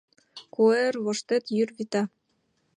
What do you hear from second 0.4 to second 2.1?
Куэр воштет йӱр вита.